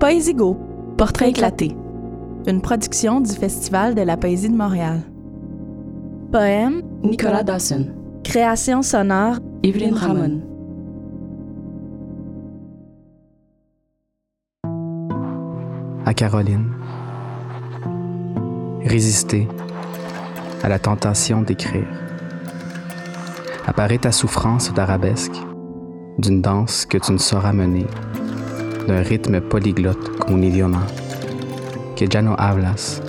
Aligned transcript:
Poésie 0.00 0.32
Go, 0.32 0.56
portrait 0.96 1.28
éclaté. 1.28 1.76
Une 2.46 2.62
production 2.62 3.20
du 3.20 3.32
Festival 3.32 3.94
de 3.94 4.00
la 4.00 4.16
poésie 4.16 4.48
de 4.48 4.56
Montréal. 4.56 5.02
Poème, 6.32 6.80
Nicolas 7.02 7.42
Dawson. 7.42 7.88
création 8.24 8.80
sonore, 8.80 9.36
Evelyne 9.62 9.92
Ramon. 9.92 10.40
à 16.06 16.14
Caroline. 16.14 16.72
Résister 18.82 19.46
à 20.62 20.70
la 20.70 20.78
tentation 20.78 21.42
d'écrire. 21.42 21.86
Apparaît 23.66 23.98
ta 23.98 24.12
souffrance 24.12 24.72
d'arabesque, 24.72 25.36
d'une 26.18 26.40
danse 26.40 26.86
que 26.86 26.96
tu 26.96 27.12
ne 27.12 27.18
sauras 27.18 27.52
mener, 27.52 27.86
d'un 28.90 29.02
rythme 29.02 29.40
polyglotte 29.40 30.18
comme 30.18 30.34
un 30.34 30.42
idioma, 30.42 30.84
que 31.96 32.06
ya 32.12 32.22
no 32.22 32.34
hablas, 32.36 33.00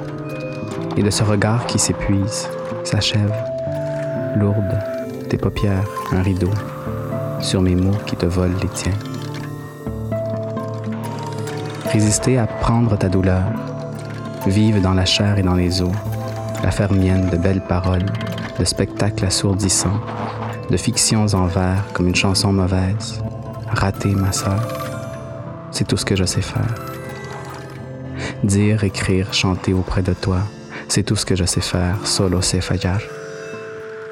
et 0.95 1.01
de 1.01 1.09
ce 1.09 1.23
regard 1.23 1.65
qui 1.65 1.79
s'épuise, 1.79 2.47
s'achève, 2.83 3.33
lourde, 4.35 4.77
tes 5.27 5.37
paupières, 5.37 5.89
un 6.11 6.21
rideau, 6.21 6.51
sur 7.39 7.63
mes 7.63 7.73
mots 7.73 7.97
qui 8.05 8.15
te 8.15 8.27
volent 8.27 8.59
les 8.61 8.67
tiens. 8.67 8.99
Résister 11.91 12.37
à 12.37 12.45
prendre 12.45 12.95
ta 12.95 13.09
douleur, 13.09 13.51
vivre 14.45 14.81
dans 14.81 14.93
la 14.93 15.05
chair 15.05 15.39
et 15.39 15.43
dans 15.43 15.55
les 15.55 15.81
os, 15.81 15.95
la 16.63 16.69
faire 16.69 16.93
mienne 16.93 17.27
de 17.31 17.37
belles 17.37 17.65
paroles, 17.67 18.05
de 18.59 18.65
spectacles 18.65 19.25
assourdissants, 19.25 19.99
de 20.69 20.77
fictions 20.77 21.25
en 21.33 21.47
vers 21.47 21.83
comme 21.93 22.07
une 22.07 22.15
chanson 22.15 22.53
mauvaise. 22.53 23.23
Rater, 23.73 24.13
ma 24.13 24.31
sœur, 24.31 24.90
c'est 25.71 25.87
tout 25.87 25.97
ce 25.97 26.05
que 26.05 26.15
je 26.15 26.25
sais 26.25 26.41
faire. 26.41 26.75
Dire, 28.43 28.83
écrire, 28.83 29.33
chanter 29.33 29.73
auprès 29.73 30.03
de 30.03 30.13
toi, 30.13 30.41
c'est 30.87 31.03
tout 31.03 31.15
ce 31.15 31.25
que 31.25 31.35
je 31.35 31.45
sais 31.45 31.61
faire, 31.61 32.05
solo 32.05 32.41
sé 32.41 32.61
fallar. 32.61 33.01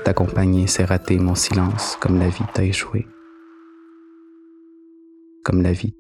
T'accompagner, 0.04 0.68
c'est 0.68 0.86
rater 0.86 1.20
mon 1.20 1.36
silence 1.36 1.98
comme 2.00 2.18
la 2.18 2.30
vie 2.30 2.46
t'a 2.54 2.64
échoué. 2.64 3.06
Comme 5.44 5.62
la 5.62 5.74
vie 5.74 5.94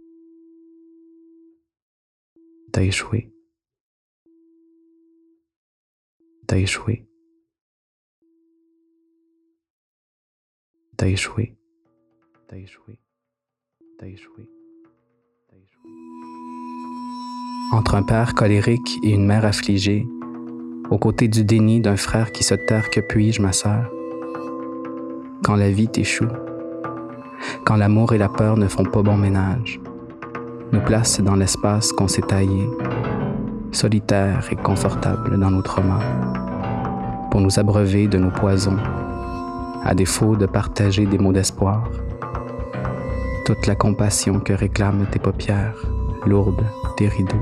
T'as 2.71 2.83
échoué. 2.83 3.31
T'as 6.47 6.57
échoué. 6.57 7.07
T'as 10.97 11.07
échoué. 11.07 11.57
T'as 12.47 12.57
échoué. 12.57 12.99
T'as 13.97 14.07
échoué. 14.07 14.58
Entre 17.71 17.93
un 17.93 18.01
père 18.01 18.33
colérique 18.33 18.99
et 19.03 19.11
une 19.11 19.27
mère 19.27 19.45
affligée, 19.45 20.07
aux 20.89 20.97
côtés 20.97 21.27
du 21.27 21.43
déni 21.43 21.81
d'un 21.81 21.97
frère 21.97 22.31
qui 22.31 22.43
se 22.43 22.55
terre, 22.55 22.89
que 22.89 22.99
puis-je, 22.99 23.43
ma 23.43 23.51
sœur? 23.51 23.91
Quand 25.43 25.55
la 25.55 25.69
vie 25.69 25.87
t'échoue, 25.87 26.31
quand 27.65 27.75
l'amour 27.75 28.13
et 28.13 28.17
la 28.17 28.27
peur 28.27 28.57
ne 28.57 28.67
font 28.67 28.85
pas 28.85 29.03
bon 29.03 29.17
ménage, 29.17 29.79
nous 30.71 30.81
place 30.81 31.21
dans 31.21 31.35
l'espace 31.35 31.91
qu'on 31.91 32.07
s'est 32.07 32.23
taillé, 32.23 32.67
solitaire 33.71 34.47
et 34.51 34.55
confortable 34.55 35.39
dans 35.39 35.51
nos 35.51 35.61
traumas, 35.61 36.03
pour 37.29 37.39
nous 37.39 37.59
abreuver 37.59 38.07
de 38.07 38.17
nos 38.17 38.31
poisons, 38.31 38.79
à 39.83 39.93
défaut 39.93 40.35
de 40.35 40.47
partager 40.47 41.05
des 41.05 41.19
mots 41.19 41.33
d'espoir. 41.33 41.87
Toute 43.45 43.67
la 43.67 43.75
compassion 43.75 44.39
que 44.39 44.53
réclament 44.53 45.05
tes 45.11 45.19
paupières, 45.19 45.85
lourdes 46.25 46.65
tes 46.97 47.07
rideaux, 47.07 47.37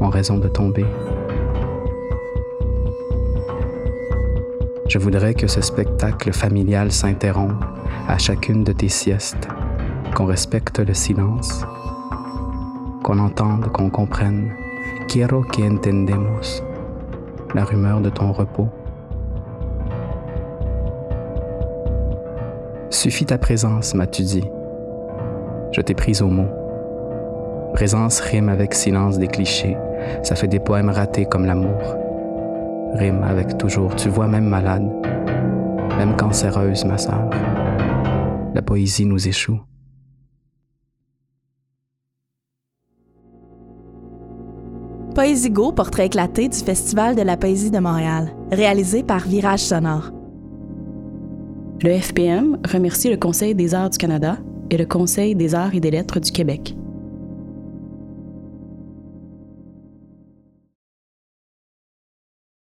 ont 0.00 0.08
raison 0.08 0.38
de 0.38 0.48
tomber. 0.48 0.86
Je 4.88 4.98
voudrais 4.98 5.34
que 5.34 5.46
ce 5.46 5.60
spectacle 5.60 6.32
familial 6.32 6.92
s'interrompe 6.92 7.64
à 8.08 8.18
chacune 8.18 8.64
de 8.64 8.72
tes 8.72 8.88
siestes, 8.88 9.48
qu'on 10.14 10.26
respecte 10.26 10.78
le 10.78 10.94
silence 10.94 11.66
qu'on 13.06 13.20
entende, 13.20 13.68
qu'on 13.68 13.88
comprenne. 13.88 14.50
Quiero 15.06 15.42
que 15.42 15.62
entendemos 15.62 16.60
la 17.54 17.64
rumeur 17.64 18.00
de 18.00 18.10
ton 18.10 18.32
repos. 18.32 18.68
Suffit 22.90 23.26
ta 23.26 23.38
présence, 23.38 23.94
m'as-tu 23.94 24.22
dit. 24.22 24.44
Je 25.70 25.80
t'ai 25.82 25.94
prise 25.94 26.20
au 26.20 26.26
mot. 26.26 26.65
Présence 27.76 28.20
rime 28.20 28.48
avec 28.48 28.72
silence 28.72 29.18
des 29.18 29.26
clichés. 29.26 29.76
Ça 30.22 30.34
fait 30.34 30.48
des 30.48 30.60
poèmes 30.60 30.88
ratés 30.88 31.26
comme 31.26 31.44
l'amour. 31.44 31.78
Rime 32.94 33.22
avec 33.22 33.58
toujours, 33.58 33.94
tu 33.94 34.08
vois, 34.08 34.26
même 34.26 34.46
malade, 34.46 34.90
même 35.98 36.16
cancéreuse, 36.16 36.86
ma 36.86 36.96
sœur. 36.96 37.28
La 38.54 38.62
poésie 38.62 39.04
nous 39.04 39.28
échoue. 39.28 39.60
Poésie 45.14 45.50
Go, 45.50 45.70
portrait 45.70 46.06
éclaté 46.06 46.48
du 46.48 46.56
Festival 46.56 47.14
de 47.14 47.20
la 47.20 47.36
poésie 47.36 47.70
de 47.70 47.78
Montréal, 47.78 48.30
réalisé 48.50 49.02
par 49.02 49.20
Virage 49.20 49.60
Sonore. 49.60 50.12
Le 51.82 51.98
FPM 51.98 52.58
remercie 52.72 53.10
le 53.10 53.18
Conseil 53.18 53.54
des 53.54 53.74
arts 53.74 53.90
du 53.90 53.98
Canada 53.98 54.38
et 54.70 54.78
le 54.78 54.86
Conseil 54.86 55.34
des 55.34 55.54
arts 55.54 55.74
et 55.74 55.80
des 55.80 55.90
lettres 55.90 56.20
du 56.20 56.32
Québec. 56.32 56.74